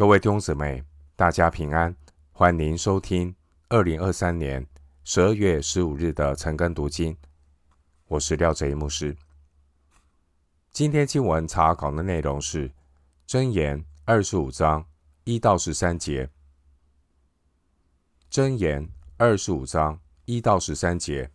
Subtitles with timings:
[0.00, 0.82] 各位弟兄姊妹，
[1.14, 1.94] 大家平安，
[2.32, 3.36] 欢迎收听
[3.68, 4.66] 二零二三年
[5.04, 7.14] 十二月十五日的晨更读经。
[8.06, 9.14] 我是廖哲一牧师。
[10.72, 12.66] 今天经文查考的内容是
[13.28, 14.86] 《箴言》二十五章
[15.24, 16.24] 一到十三节，
[18.32, 18.82] 《箴言》
[19.18, 21.30] 二十五章一到十三节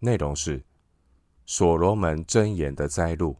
[0.00, 0.62] 内容是
[1.46, 3.38] 所罗门箴言的摘录。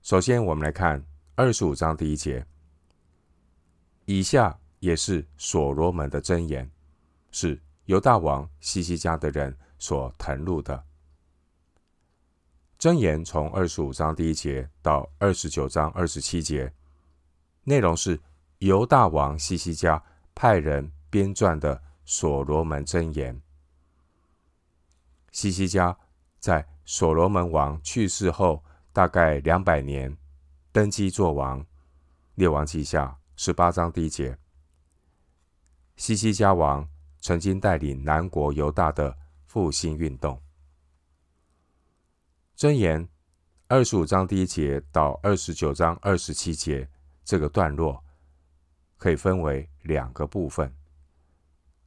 [0.00, 1.04] 首先，我们来看。
[1.42, 2.46] 二十五章第一节，
[4.04, 6.70] 以下也是所罗门的箴言，
[7.32, 10.84] 是犹大王西西家的人所誊录的。
[12.78, 16.72] 箴言从二十五章第一节到二十九章二十七节，
[17.64, 18.20] 内容是
[18.58, 20.00] 犹大王西西家
[20.36, 23.42] 派人编撰的所罗门箴言。
[25.32, 25.98] 西西家
[26.38, 30.16] 在所罗门王去世后大概两百年。
[30.72, 31.66] 登基作王，
[32.34, 34.38] 列王记下十八章第一节。
[35.96, 36.88] 西西家王
[37.20, 40.40] 曾经带领南国犹大的复兴运动。
[42.56, 43.06] 箴言
[43.68, 46.88] 二十五章第一节到二十九章二十七节
[47.22, 48.02] 这个段落，
[48.96, 50.74] 可以分为两个部分。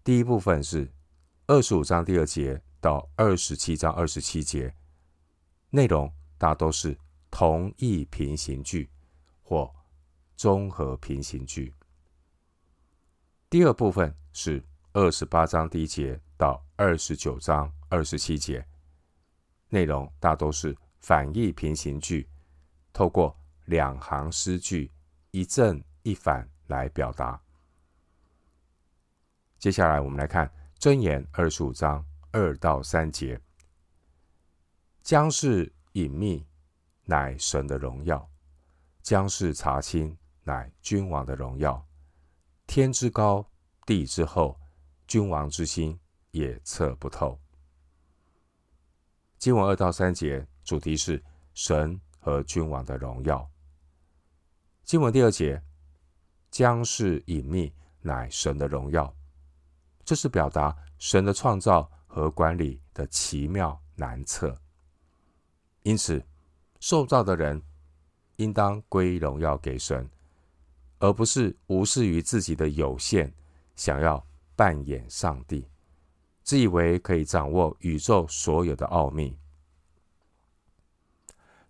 [0.04, 0.94] 第一部分是
[1.48, 4.76] 二十五章第二节到二十七章二十七节，
[5.72, 6.96] 内容大都是。
[7.38, 8.90] 同义平行句
[9.44, 9.70] 或
[10.38, 11.74] 综合平行句。
[13.50, 18.66] 第二部分是二十八章第一节到二十九章二十七节，
[19.68, 22.26] 内容大都是反义平行句，
[22.94, 24.90] 透过两行诗句
[25.32, 27.38] 一正一反来表达。
[29.60, 33.38] 接下来我们来看箴言二十五章二到三节，
[35.02, 36.48] 将是隐秘。
[37.08, 38.28] 乃神的荣耀，
[39.04, 41.88] 将是查清；乃君王的荣耀，
[42.66, 43.48] 天之高，
[43.86, 44.60] 地之厚，
[45.06, 46.00] 君王之心
[46.32, 47.40] 也测不透。
[49.38, 53.48] 经文二到三节主题是神和君王的荣耀。
[54.84, 55.62] 经文第二节，
[56.50, 59.16] 将是隐秘，乃神的荣耀，
[60.04, 64.60] 这是表达神的创造和管理的奇妙难测。
[65.84, 66.26] 因此。
[66.86, 67.60] 受造的人
[68.36, 70.08] 应当归荣耀给神，
[71.00, 73.34] 而不是无视于自己的有限，
[73.76, 74.24] 想要
[74.56, 75.68] 扮演上帝，
[76.44, 79.36] 自以为可以掌握宇宙所有的奥秘。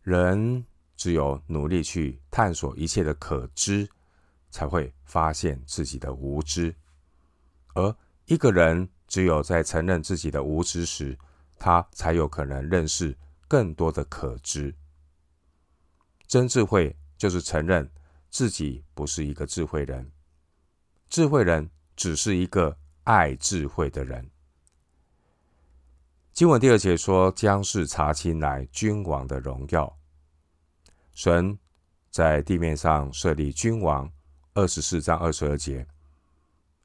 [0.02, 0.66] 人
[0.98, 3.88] 只有努力去探索一切的可知，
[4.52, 6.76] 才会发现自己的无知。
[7.74, 11.18] 而一个人只有在承认自己的无知时，
[11.58, 13.18] 他才有可能认识
[13.48, 14.76] 更多的可知。
[16.28, 17.90] 真智慧就是承认
[18.30, 20.12] 自己不是一个智慧人，
[21.08, 24.30] 智慧人只是一个爱智慧的人。
[26.34, 29.98] 经文第二节说：“将是查清，乃君王的荣耀。”
[31.14, 31.58] 神
[32.10, 34.12] 在地面上设立君王，
[34.54, 35.88] 二十四章二十二节，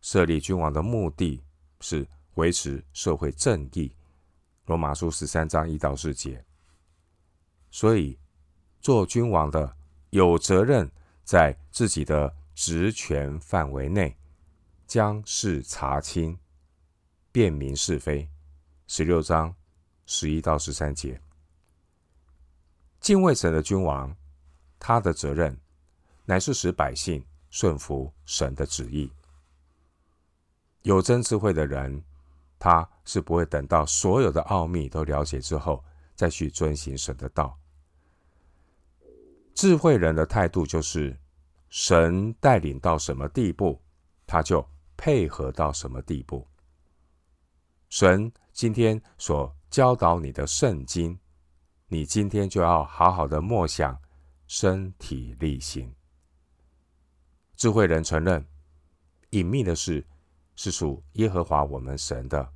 [0.03, 1.43] 设立君王的目的
[1.81, 3.93] 是维持社会正义。
[4.67, 6.45] 罗马书十三章一到四节，
[7.71, 8.19] 所以。
[8.81, 9.77] 做君王的
[10.09, 10.91] 有责任
[11.23, 14.17] 在自己的职权范围内
[14.87, 16.39] 将事查清，
[17.31, 18.29] 辨明是非。
[18.87, 19.55] 十六章
[20.07, 21.21] 十一到十三节，
[22.99, 24.17] 敬畏神的君王，
[24.81, 25.57] 他的责任
[26.25, 29.13] 乃是使百姓顺服神的旨意。
[30.83, 32.03] 有真智慧的人，
[32.59, 35.85] 他是不会等到所有的奥秘都了解之后，
[36.17, 37.60] 再去遵行神的道。
[39.61, 41.21] 智慧人的态度就是，
[41.69, 43.79] 神带领到什么地步，
[44.27, 44.67] 他就
[44.97, 46.49] 配合到什么地步。
[47.91, 51.19] 神今天所教导你的圣经，
[51.89, 54.01] 你今天就要好好的默想，
[54.47, 55.95] 身体力行。
[57.55, 58.43] 智慧人承认，
[59.29, 60.03] 隐秘的事
[60.57, 62.51] 是属耶和华我们神的，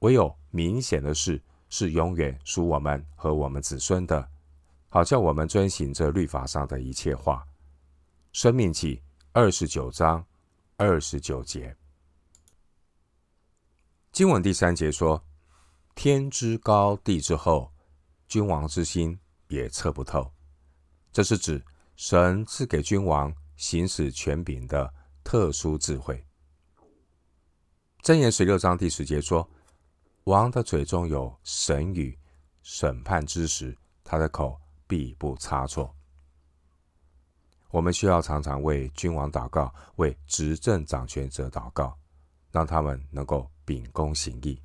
[0.00, 4.31] 唯有明显的事是永远属我们和我们子孙的。
[4.94, 7.42] 好叫我们遵行这律法上的一切话。
[8.34, 9.02] 申命记
[9.32, 10.22] 二十九章
[10.76, 11.74] 二十九节，
[14.12, 15.24] 经文第三节说
[15.96, 17.72] ：“天之高，地之厚，
[18.28, 19.18] 君王之心
[19.48, 20.30] 也测不透。”
[21.10, 21.64] 这是指
[21.96, 24.92] 神赐给君王行使权柄的
[25.24, 26.22] 特殊智慧。
[28.02, 29.48] 箴言十六章第十节说
[30.24, 32.18] ：“王的嘴中有神语，
[32.62, 33.74] 审判之时，
[34.04, 34.54] 他的口。”
[34.92, 35.96] 必不差错。
[37.70, 41.98] 我们需要常常为君王祷告，为执政掌权者祷告，
[42.50, 44.60] 让他们能够秉公行义。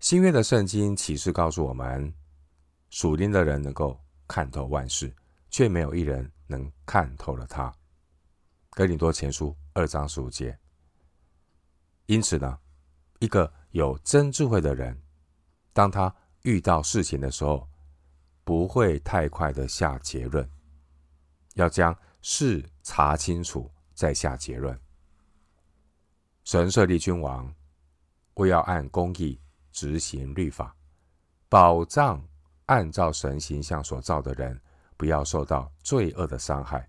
[0.00, 2.12] 新约的圣经启示告诉我们，
[2.90, 3.98] 属灵的人能够
[4.28, 5.10] 看透万事，
[5.48, 7.74] 却没有一人能看透了他。
[8.68, 10.54] 哥林多前书二章十五节。
[12.04, 12.58] 因此呢，
[13.20, 15.02] 一个有真智慧的人，
[15.72, 17.66] 当他遇到事情的时候，
[18.44, 20.48] 不会太快的下结论。
[21.54, 24.78] 要将事查清楚，再下结论。
[26.44, 27.52] 神设立君王，
[28.34, 29.40] 为要按公义
[29.72, 30.76] 执行律法，
[31.48, 32.22] 保障
[32.66, 34.60] 按照神形象所造的人，
[34.96, 36.88] 不要受到罪恶的伤害。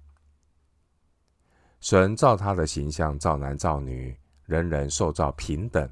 [1.80, 5.90] 神照他的形象造男造女，人人受造平等。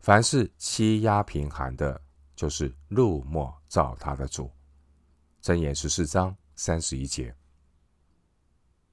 [0.00, 2.00] 凡是欺压贫寒的，
[2.34, 4.50] 就是入没造他的主。
[5.42, 6.36] 箴言十四章。
[6.54, 7.34] 三十一节，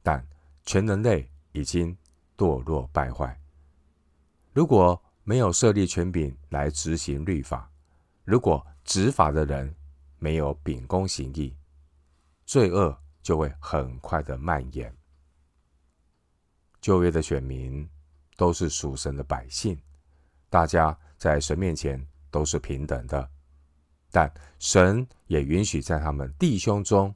[0.02, 0.26] 但
[0.66, 1.96] 全人类已经
[2.38, 3.38] 堕落败坏。
[4.54, 7.70] 如果没有设立权柄来执行律法，
[8.24, 9.76] 如果执法的人
[10.18, 11.56] 没有秉公行义，
[12.46, 14.92] 罪恶就会很快的蔓延。
[16.80, 17.88] 旧约的选民
[18.38, 19.80] 都是属神的百姓，
[20.50, 23.30] 大家在神面前都是平等的，
[24.12, 27.16] 但神也允许在他们弟兄中。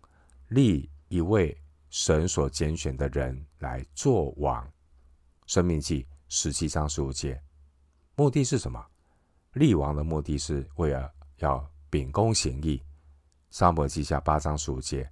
[0.50, 1.58] 立一位
[1.90, 4.64] 神所拣选的人来做王，
[5.48, 7.42] 《生命记》十七章十五节，
[8.16, 8.86] 目的是什么？
[9.54, 12.78] 立王的目的是为了要秉公行义，
[13.50, 15.10] 《撒母记下》八章十五节，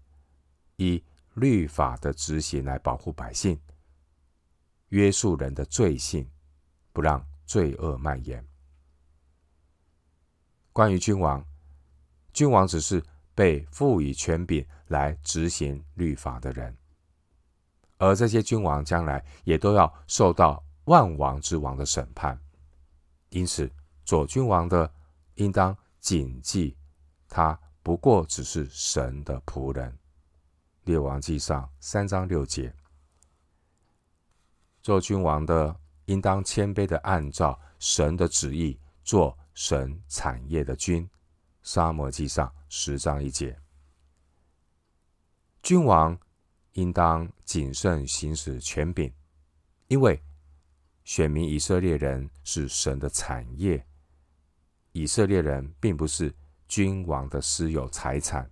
[0.75, 1.03] 以
[1.33, 3.59] 律法的执行来保护百姓，
[4.89, 6.29] 约束人的罪性，
[6.93, 8.45] 不让罪恶蔓延。
[10.73, 11.45] 关于君王，
[12.33, 13.03] 君王只是。
[13.33, 16.77] 被赋予权柄来执行律法的人，
[17.97, 22.39] 而这些君王将来也都要受到万王之王的审判。
[23.29, 23.71] 因此，
[24.03, 24.93] 做君王的
[25.35, 26.75] 应当谨记，
[27.29, 29.97] 他不过只是神的仆人。
[30.83, 32.75] 列王记上三章六节，
[34.83, 35.73] 做君王的
[36.05, 41.07] 应当谦卑的按照神的旨意做神产业的君。
[41.61, 43.55] 撒母耳记上十章一节，
[45.61, 46.19] 君王
[46.71, 49.13] 应当谨慎行使权柄，
[49.87, 50.19] 因为
[51.03, 53.85] 选民以色列人是神的产业，
[54.93, 56.33] 以色列人并不是
[56.67, 58.49] 君王的私有财产。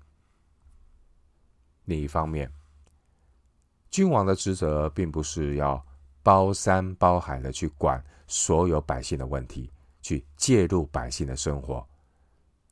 [1.86, 2.54] 另一方面，
[3.90, 5.84] 君王的职责并不是要
[6.22, 9.72] 包山包海的去管所有百姓的问题，
[10.10, 11.88] 去介入百姓的生活。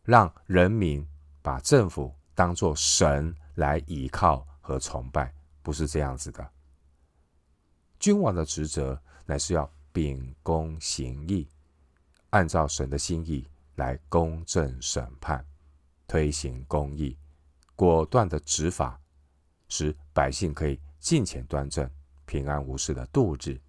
[0.04, 1.08] 让人民
[1.44, 5.32] 把政府当作神来倚靠和崇拜，
[5.62, 6.50] 不是这样子的。
[8.00, 11.48] 君王的职责乃是要秉公行义，
[12.32, 15.46] 按照神的心意来公正审判，
[16.08, 17.16] 推行公义，
[17.76, 19.00] 果断的执法，
[19.70, 21.88] 使百姓可以敬虔端正、
[22.26, 23.60] 平安无事的度日，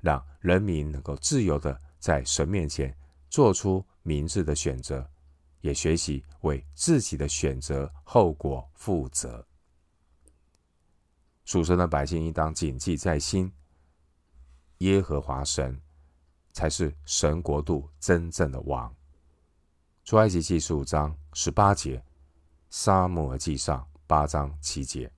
[0.00, 2.94] 让人民能够自由的在神面前
[3.30, 5.08] 做出明智的选择。
[5.62, 9.42] 也学习为自己的选择后果负责。
[11.46, 13.50] 属神的百姓应当谨记在心，
[14.80, 15.80] 耶和华神
[16.52, 18.94] 才是神国度真正的王。
[20.04, 22.04] 出埃及记十五章十八节，
[22.68, 25.10] 撒母耳记上八章七节。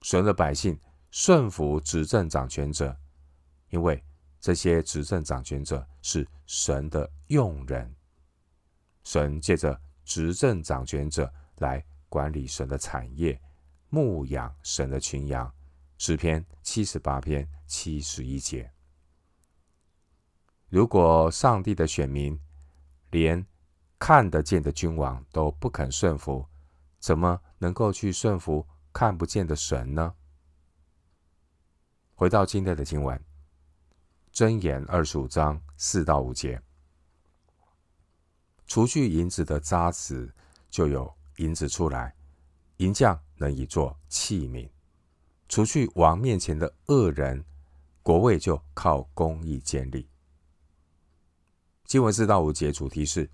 [0.00, 0.80] 神的百姓
[1.10, 2.96] 顺服执政掌权者，
[3.68, 4.02] 因为
[4.40, 7.94] 这些执政掌权者是神的用人。
[9.04, 13.40] 神借着执政掌权者来管理神的产业，
[13.88, 15.52] 牧养神的群羊。
[15.96, 18.70] 诗篇七十八篇七十一节。
[20.68, 22.38] 如果上帝的选民
[23.10, 23.44] 连
[23.98, 26.46] 看得见的君王都不肯顺服，
[27.00, 30.14] 怎么能够去顺服看不见的神呢？
[32.14, 33.20] 回到今天的经文，
[34.38, 36.62] 箴言二十五章四到五节。
[38.68, 40.30] 除去银子的渣滓，
[40.70, 42.12] 就有银子出来；
[42.76, 44.70] 银匠能以做器皿。
[45.48, 47.44] 除去王面前的恶人，
[48.00, 50.08] 国位就靠公义建立。
[51.84, 53.28] 经文四到五节主题是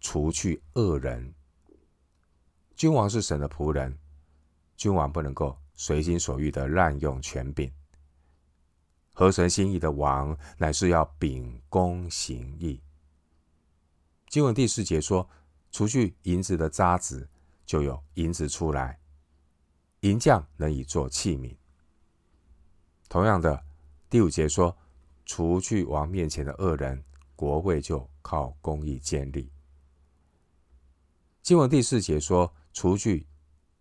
[0.00, 1.32] 除去恶人。
[2.74, 3.96] 君王是神的仆人，
[4.76, 7.72] 君王不能够随心所欲的滥用权柄。
[9.18, 12.80] 合神心意的王，乃是要秉公行义。
[14.28, 15.28] 经文第四节说
[15.72, 17.26] ：“除去银子的渣滓，
[17.66, 19.00] 就有银子出来，
[20.02, 21.56] 银匠能以做器皿。
[23.08, 23.60] 同样的，
[24.08, 24.78] 第五节说，
[25.26, 27.02] 除去王面前的恶人，
[27.34, 29.50] 国位就靠公义建立。
[31.42, 33.26] 经文第四节说，除去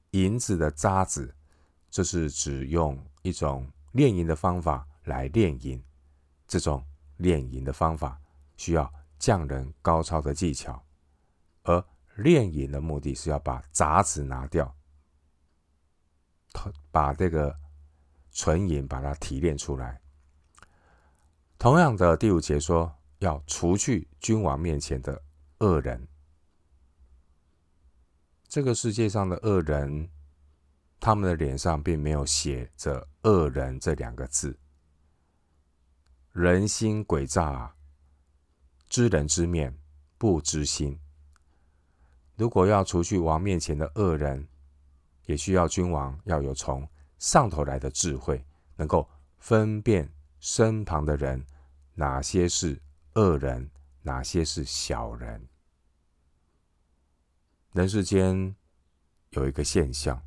[0.09, 1.31] 银子的渣滓，
[1.91, 5.83] 这是指用一种炼银的方法来炼银。
[6.47, 6.81] 这种
[7.17, 8.21] 炼银的方法
[8.55, 10.81] 需要匠人高超的技巧，
[11.63, 11.83] 而
[12.15, 14.73] 炼银的目的是要把杂质拿掉，
[16.91, 17.53] 把这个
[18.31, 19.99] 纯银把它提炼出来。
[21.57, 25.21] 同样的，第五节说要除去君王面前的
[25.59, 26.07] 恶人。
[28.47, 30.09] 这个世界上的恶人，
[30.99, 34.57] 他们的脸上并没有写着“恶人”这两个字。
[36.37, 37.75] 人心诡诈啊，
[38.87, 39.75] 知人知面
[40.19, 40.99] 不知心。
[42.35, 44.47] 如果要除去王面前的恶人，
[45.25, 50.07] 也需要君王要有从上头来的智慧，能够分辨
[50.39, 51.43] 身旁的人，
[51.95, 52.79] 哪些是
[53.15, 53.67] 恶人，
[54.03, 55.43] 哪些是小人。
[57.71, 58.55] 人世间
[59.31, 60.21] 有一个现象，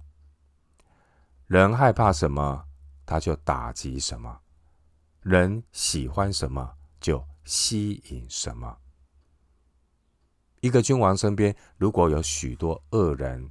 [1.47, 2.67] 人害怕什么，
[3.07, 4.41] 他就打击什么。
[5.23, 8.79] 人喜欢什么，就吸引什么。
[10.61, 13.51] 一个君王身边如果有许多恶人，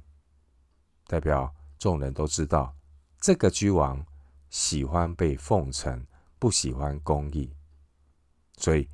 [1.06, 2.76] 代表众人都知道
[3.20, 4.04] 这个君王
[4.48, 6.04] 喜欢被奉承，
[6.40, 7.54] 不喜欢公义，
[8.56, 8.88] 所以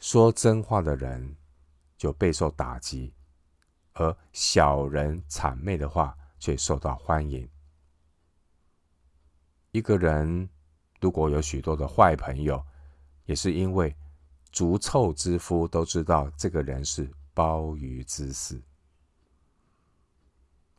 [0.00, 1.36] 说真话的人
[1.96, 3.14] 就备受打击，
[3.92, 7.48] 而小人谄媚的话却受到欢迎。
[9.70, 10.48] 一个人。
[11.00, 12.64] 如果有许多的坏朋友，
[13.26, 13.94] 也是因为
[14.50, 18.60] 逐臭之夫都知道这个人是鲍鱼之死。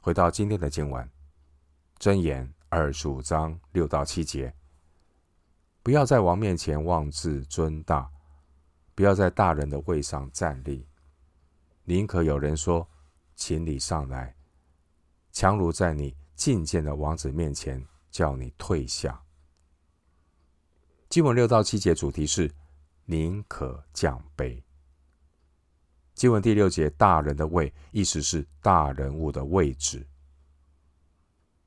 [0.01, 1.09] 回到今天的经文，
[1.99, 4.53] 箴言二十五章六到七节：
[5.83, 8.09] 不要在王面前妄自尊大，
[8.95, 10.85] 不要在大人的位上站立，
[11.83, 12.87] 宁可有人说，
[13.35, 14.35] 请你上来，
[15.31, 19.21] 强如在你觐见的王子面前叫你退下。
[21.09, 22.53] 经文六到七节主题是
[23.05, 24.61] 宁可降卑。
[26.13, 30.07] 经文第六节大人的位，意思是大人物的位置。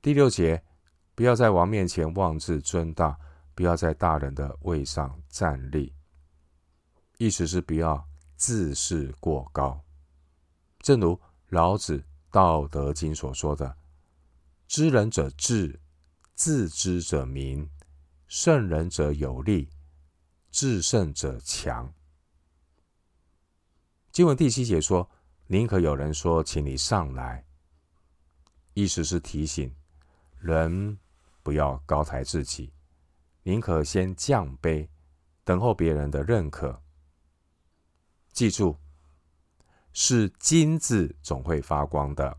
[0.00, 0.62] 第六节
[1.16, 3.18] 不要在王面前妄自尊大，
[3.52, 5.92] 不要在大人的位上站立，
[7.18, 8.06] 意思是不要
[8.36, 9.82] 自视过高。
[10.78, 11.98] 正如老子
[12.30, 13.76] 《道德经》所说的
[14.68, 15.80] ：“知人者智，
[16.36, 17.68] 自知者明。”
[18.34, 19.68] 胜人者有力，
[20.50, 21.92] 自胜者强。
[24.10, 25.06] 经文第七节说
[25.48, 27.44] ：“宁可有人说，请你上来。”
[28.72, 29.76] 意思是提醒
[30.40, 30.98] 人
[31.42, 32.72] 不要高抬自己，
[33.42, 34.88] 宁可先降卑，
[35.44, 36.82] 等候别人的认可。
[38.32, 38.78] 记住，
[39.92, 42.38] 是金子总会发光的。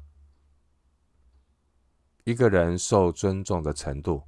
[2.24, 4.24] 一个人受尊重的程度，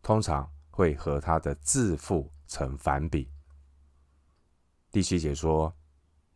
[0.00, 0.55] 通常。
[0.76, 3.30] 会和他的自负成反比。
[4.92, 5.74] 第七节说，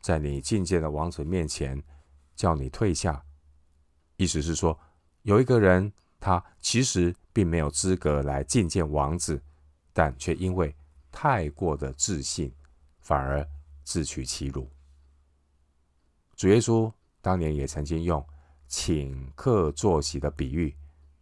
[0.00, 1.82] 在你觐见的王子面前，
[2.34, 3.22] 叫你退下，
[4.16, 4.78] 意思是说，
[5.24, 9.38] 有一个人，他其实并没有资格来觐见王子，
[9.92, 10.74] 但却因为
[11.12, 12.50] 太过的自信，
[13.00, 13.46] 反而
[13.84, 14.66] 自取其辱。
[16.34, 18.26] 主耶稣当年也曾经用
[18.66, 20.74] 请客坐席的比喻，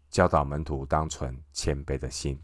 [0.08, 2.40] 教导门徒当存谦卑的心。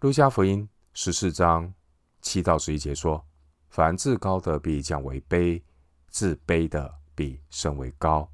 [0.00, 1.74] 路加福音十四章
[2.20, 3.26] 七到十一节说
[3.68, 5.60] ：“凡自高的必降为卑，
[6.08, 8.30] 自卑的必升为高。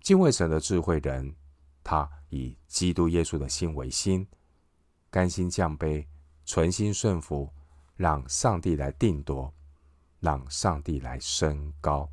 [0.00, 1.34] 敬畏神的智慧人，
[1.82, 4.24] 他以基督耶稣的心为心，
[5.10, 6.06] 甘心降卑，
[6.44, 7.52] 存心顺服，
[7.96, 9.52] 让上帝来定夺，
[10.20, 12.08] 让上帝来升高。”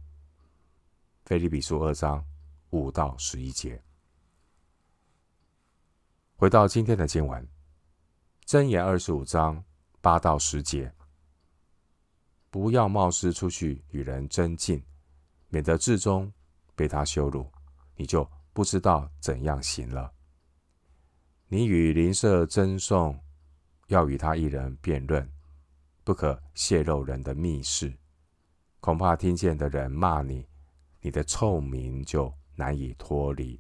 [1.26, 2.26] 腓利比书二章
[2.72, 3.80] 五到十一节。
[6.36, 7.48] 回到今天的经文。
[8.46, 9.64] 箴言二十五章
[10.02, 10.94] 八到十节，
[12.50, 14.84] 不要冒失出去与人争竞，
[15.48, 16.32] 免得至终
[16.76, 17.50] 被他羞辱，
[17.96, 20.12] 你就不知道怎样行了。
[21.48, 23.18] 你与邻舍争讼，
[23.88, 25.32] 要与他一人辩论，
[26.04, 27.94] 不可泄露人的密事，
[28.82, 30.46] 恐怕听见的人骂你，
[31.00, 33.58] 你的臭名就难以脱离。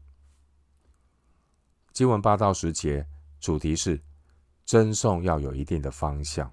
[1.93, 3.07] 经文八到十节，
[3.39, 4.01] 主题是。
[4.65, 6.51] 争送要有一定的方向。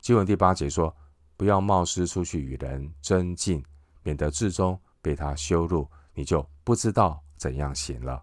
[0.00, 0.94] 经文第八节说
[1.36, 3.64] ：“不要冒失出去与人争竞，
[4.02, 8.22] 免得至终被他羞辱，你就不知道怎样行了。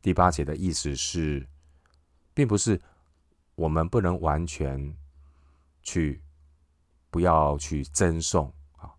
[0.00, 1.46] 第八节的意思是，
[2.32, 2.80] 并不是
[3.54, 4.96] 我们不能完全
[5.82, 6.22] 去
[7.10, 8.90] 不要去争送啊，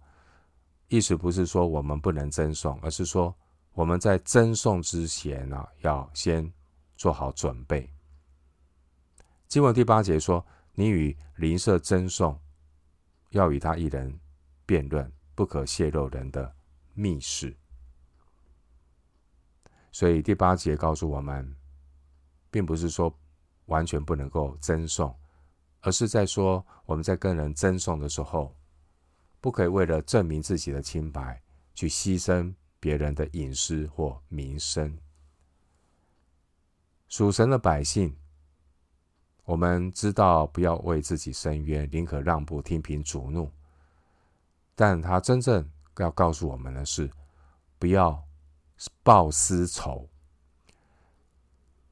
[0.87, 3.35] 意思不是说我们不能争送，而是说
[3.73, 6.49] 我们在争送之前呢，要先
[6.95, 7.89] 做好准备。
[9.47, 12.39] 经文第八节说：“你与邻舍争讼，
[13.29, 14.19] 要与他一人
[14.65, 16.55] 辩论，不可泄露人的
[16.93, 17.55] 密事。”
[19.91, 21.55] 所以第八节告诉我们，
[22.51, 23.17] 并不是说
[23.67, 25.17] 完全不能够争讼，
[25.81, 28.53] 而是在说我们在跟人争讼的时候，
[29.39, 31.41] 不可以为了证明自己的清白，
[31.73, 34.97] 去牺牲别人的隐私或名声。
[37.07, 38.15] 属神的百姓，
[39.43, 43.51] 我们知道不要为自己伸冤，宁可让步，听凭主怒。
[44.75, 47.09] 但他真正要告诉我们的是，
[47.79, 48.23] 不要。
[49.03, 50.09] 报私仇，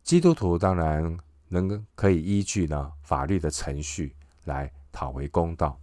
[0.03, 1.17] 基督徒当然
[1.47, 5.79] 能可以依据呢法律的程序来讨回公道，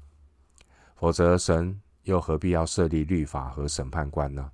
[0.97, 4.53] 否则神又何必要设立律法和审判官呢？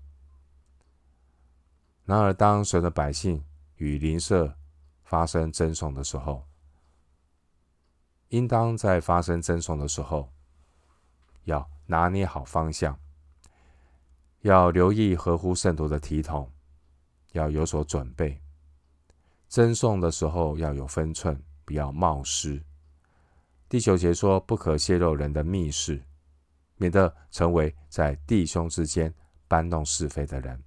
[2.05, 3.45] 然而，当神的百姓
[3.79, 4.57] 与邻舍
[5.07, 6.45] 发生争讼的时候，
[8.29, 10.29] 应当在发生争讼的时候，
[11.45, 12.99] 要拿捏好方向。
[14.41, 16.53] 要留意合乎圣徒的体统，
[17.33, 18.41] 要有所准备。
[19.49, 22.63] 争讼的时候要有分寸，不要冒失。
[23.69, 26.03] 第九节说：“不可泄露人的密事，
[26.77, 29.13] 免得成为在弟兄之间
[29.49, 30.63] 搬弄是非的人。”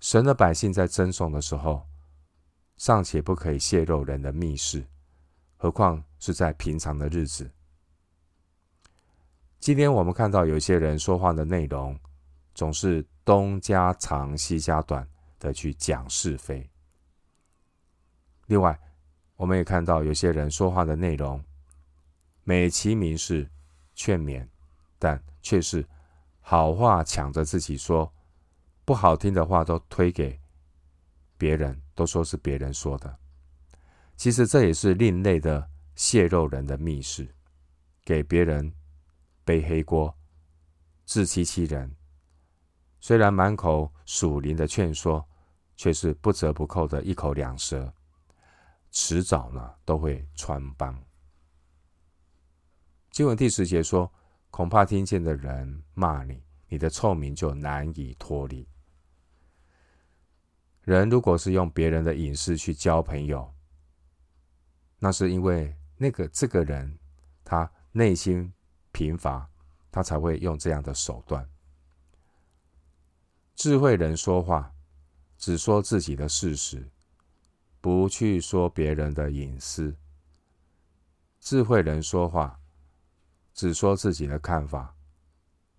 [0.00, 1.86] 神的百姓在争讼的时候，
[2.76, 4.84] 尚且不可以泄露人的密事，
[5.56, 7.50] 何况是在平常的日子。
[9.58, 11.98] 今天我们看到有些人说话的内容，
[12.54, 16.68] 总是东家长西家短的去讲是非。
[18.46, 18.78] 另外，
[19.36, 21.42] 我们也看到有些人说话的内容，
[22.42, 23.48] 美其名是
[23.94, 24.46] 劝勉，
[24.98, 25.86] 但却是
[26.40, 28.12] 好话抢着自己说，
[28.84, 30.38] 不好听的话都推给
[31.44, 33.18] 别人，都说是别人说的。
[34.16, 37.28] 其实这也是另类的泄露人的密事，
[38.02, 38.72] 给别人。
[39.44, 40.16] 背黑锅，
[41.04, 41.94] 自欺欺人。
[42.98, 45.22] 虽然满口属灵的劝说，
[45.76, 47.92] 却是不折不扣的一口两舌，
[48.90, 50.98] 迟早呢都会穿帮。
[53.10, 54.10] 经文第十节说
[54.50, 58.66] ：“恐怕听见的人骂你，你的臭名就难以脱离。”
[60.84, 63.52] 人如果是用别人的隐私去交朋友，
[64.98, 66.98] 那是因为那个这个人
[67.44, 68.52] 他内心。
[68.96, 69.50] 贫乏，
[69.90, 71.50] 他才会用这样的手段。
[73.56, 74.72] 智慧人说话，
[75.36, 76.88] 只说自己的事实，
[77.80, 79.96] 不去说别人的隐私。
[81.40, 82.60] 智慧人说话，
[83.52, 84.94] 只说自己的看法，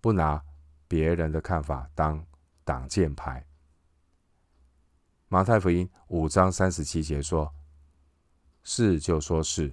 [0.02, 0.44] 不拿
[0.86, 2.22] 别人的看法当
[2.64, 3.42] 挡箭牌。
[5.28, 7.52] 马太福音五章三十七节说
[8.62, 9.72] ：“是就说是，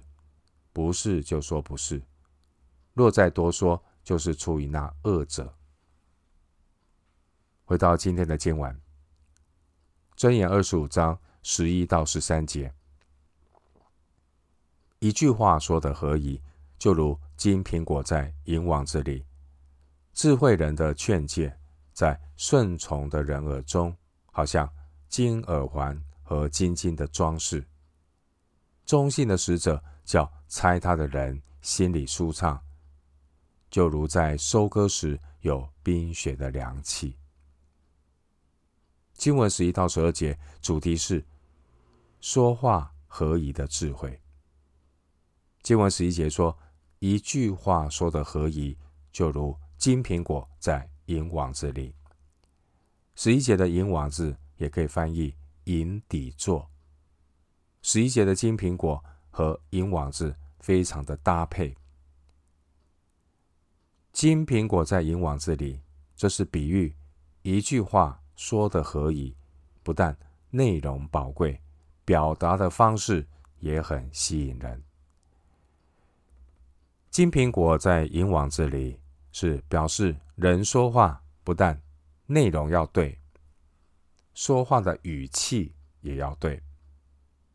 [0.72, 2.02] 不是就说不是。”
[2.92, 5.54] 若再多说，就是出于那恶者。
[7.64, 8.80] 回到今天的经文，
[10.16, 12.74] 箴言二十五章十一到十三节，
[14.98, 16.42] 一句话说的合宜，
[16.78, 19.24] 就如金苹果在银网子里；
[20.12, 21.56] 智慧人的劝诫
[21.92, 23.96] 在顺从的人耳中，
[24.32, 24.68] 好像
[25.14, 27.64] 金耳环和金金的装饰。
[28.84, 32.60] 中信的使者叫猜他的人心里舒畅。
[33.70, 37.16] 就如在收割时有冰雪的凉气。
[39.12, 41.24] 经文十一到十二节主题是
[42.20, 44.20] 说话合宜的智慧。
[45.62, 46.58] 经文十一节说，
[46.98, 48.76] 一句话说的合宜，
[49.12, 51.94] 就如金苹果在银网子里。
[53.14, 56.70] 十一节的银网子也可以翻译银底座。
[57.82, 61.76] 十一节的金苹果和银网子非常的搭配。
[64.12, 65.80] 金苹果在银网子里，
[66.16, 66.94] 这是比喻
[67.42, 69.36] 一句话说的何以，
[69.82, 70.16] 不但
[70.50, 71.60] 内容宝贵，
[72.04, 73.26] 表达的方式
[73.58, 74.82] 也很吸引人。
[77.10, 78.98] 金苹果在银网子里，
[79.30, 81.80] 是表示人说话不但
[82.26, 83.18] 内容要对，
[84.34, 86.62] 说话的语气也要对，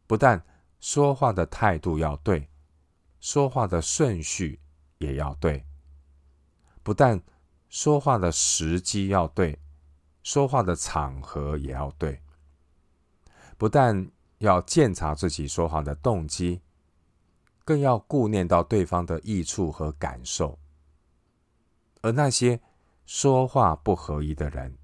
[0.08, 0.44] 不但
[0.80, 2.50] 说话的态度要对，
[3.20, 4.60] 说话的顺序
[4.98, 5.66] 也要对。
[6.82, 7.22] 不但
[7.68, 9.60] 说话的时机要对，
[10.24, 12.20] 说话的场合也要对。
[13.58, 16.62] 不但要检查自己说话的动机，
[17.66, 20.58] 更要顾念到对方的益处和感受。
[22.02, 22.62] 而那些
[23.06, 24.79] 说话不合宜的人，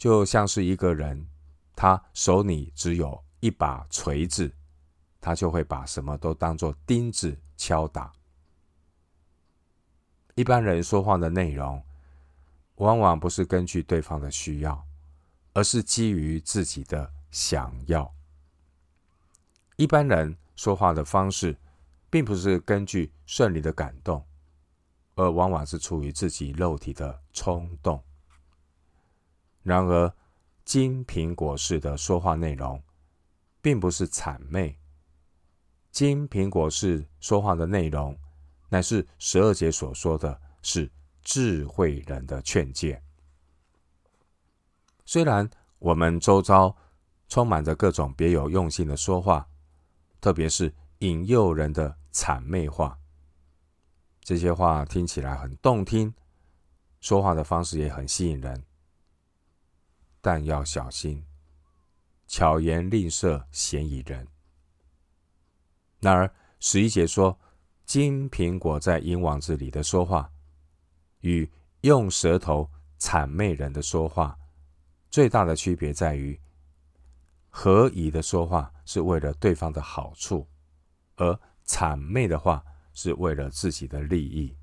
[0.00, 1.26] 就像是一个人，
[1.76, 4.50] 他手里只有一把锤子，
[5.20, 8.10] 他就会把什么都当做钉子敲打。
[10.36, 11.84] 一般人说话的内容，
[12.76, 14.82] 往往不是根据对方的需要，
[15.52, 18.10] 而是基于自己的想要。
[19.76, 21.54] 一般人说话的方式，
[22.08, 24.24] 并不是根据顺利的感动，
[25.16, 28.02] 而往往是出于自己肉体的冲动。
[29.62, 30.12] 然而，
[30.64, 32.82] 金苹果式的说话内容，
[33.60, 34.78] 并不是谄媚。
[35.90, 38.16] 金苹果式说话的内容，
[38.68, 40.90] 乃是十二节所说的是
[41.22, 43.02] 智慧人的劝诫。
[45.04, 46.76] 虽然我们周遭
[47.28, 49.48] 充满着各种别有用心的说话，
[50.20, 52.98] 特别是引诱人的谄媚话，
[54.22, 56.14] 这些话听起来很动听，
[57.00, 58.64] 说话的方式也很吸引人，
[60.20, 61.24] 但要小心，
[62.26, 64.26] 巧言令色，嫌疑人。
[66.00, 67.38] 然而十一节说。
[67.86, 70.30] 金苹果在银网子里的说话，
[71.22, 74.38] 与用舌头谄媚人的说话，
[75.10, 76.40] 最大的区别在于，
[77.48, 80.46] 合宜的说话是为了对方的好处，
[81.16, 84.56] 而谄媚的话是为了自己的利益。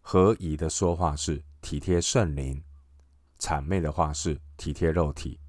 [0.00, 2.60] 合宜的说话是体贴圣灵，
[3.40, 5.40] 谄媚的话是体贴肉体。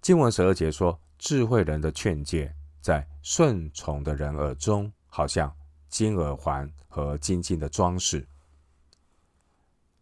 [0.00, 2.54] 经文十二节说，智慧人的劝诫。
[2.80, 5.56] 在顺从的人耳中，好像
[5.88, 8.28] 金耳环和金金的装饰。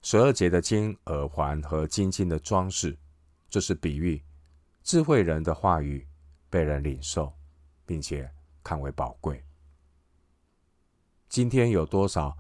[0.03, 2.98] 十二节的金耳环和金金的装饰，
[3.48, 4.20] 这是比喻
[4.83, 6.05] 智慧人的话语
[6.51, 7.33] 被人领受，
[7.87, 8.29] 并且
[8.64, 9.44] 看为宝贵。
[11.29, 12.37] 今天有多少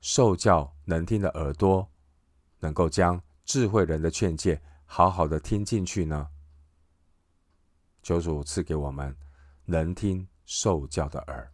[0.00, 1.88] 受教能听的耳朵，
[2.66, 6.28] 能够将智慧人的劝诫好好的听进去呢？
[8.02, 9.16] 求主赐给我们。
[9.68, 11.52] 能听受教的耳。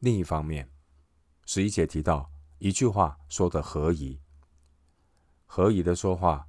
[0.00, 0.70] 另一方面，
[1.46, 4.20] 十一节提到一句话说的合宜，
[5.46, 6.46] 合宜的说话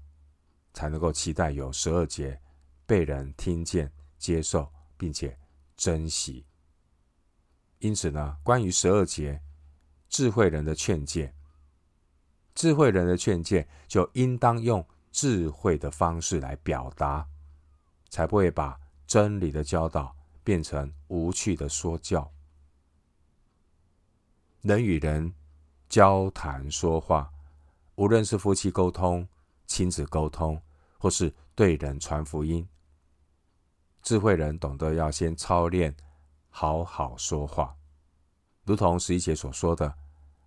[0.73, 2.41] 才能够期待有十二节
[2.85, 5.39] 被人听见、接受，并且
[5.77, 6.45] 珍惜。
[7.79, 9.41] 因此呢，关于十二节
[10.09, 11.33] 智慧人的劝诫，
[12.55, 17.27] 智慧人的劝诫就应当用智慧的方式来表达，
[18.09, 18.79] 才不会把。
[19.05, 22.31] 真理的教导变成无趣的说教。
[24.61, 25.31] 人与人
[25.87, 27.29] 交谈说话，
[27.95, 29.27] 无论是夫妻沟通、
[29.67, 30.59] 亲子沟通，
[30.97, 32.67] 或是对人传福音，
[34.01, 35.95] 智慧人懂得要先操练，
[36.49, 37.75] 好好说话。
[38.63, 39.93] 如同十一节所说的，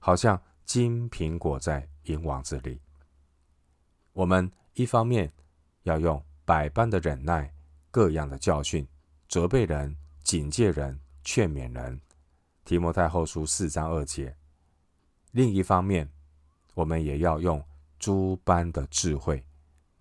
[0.01, 2.79] 好像金苹果在银网子里。
[4.13, 5.33] 我们一方面
[5.85, 7.51] 要用百般的忍耐。
[7.89, 8.87] 各样的教训，
[9.27, 11.99] 责备人、警戒人、劝勉人。
[12.63, 14.37] 提摩太后书四章二节。
[15.31, 16.07] 另一方面，
[16.75, 17.65] 我们也要用
[17.99, 19.43] 诸般的智慧，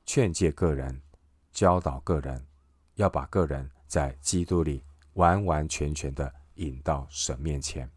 [0.06, 1.02] 劝诫个人，
[1.54, 2.46] 教导个人，
[2.96, 7.90] 要把个人在基督里完完全全的引到神面前。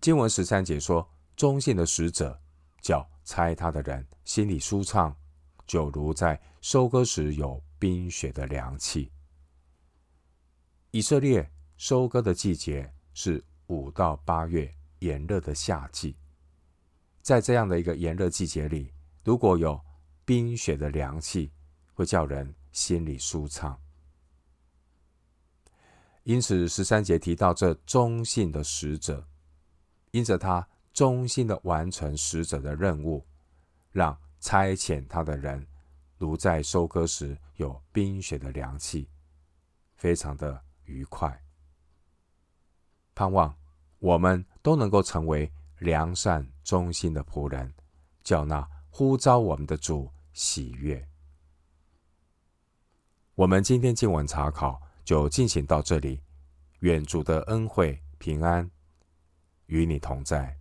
[0.00, 2.40] 经文十三节说：“忠信的使者，
[2.80, 5.16] 叫猜他的人心里舒畅，
[5.66, 9.08] 就如在收割时有。”冰雪的凉气。
[10.90, 16.16] 以色列收割的季节是五到八月炎热的夏季，
[17.22, 19.80] 在这样的一个炎热季节里，如果有
[20.24, 21.52] 冰雪的凉气，
[21.94, 23.80] 会叫人心里舒畅。
[26.24, 29.24] 因此，十三节提到这忠信的使者，
[30.10, 33.26] 因着他忠心的完成使者的任务，
[33.90, 35.66] 让差遣他的人。
[36.16, 39.08] 如在收割时有冰雪的凉气，
[39.94, 41.40] 非常的愉快。
[43.14, 43.56] 盼望
[44.00, 47.72] 我们都能够成为良善忠心的仆人，
[48.24, 51.08] 叫那呼召我们的主喜悦。
[53.36, 56.20] 我们今天经文查考就进行到这里，
[56.80, 58.68] 愿主的恩惠平安
[59.68, 60.58] 与你同在。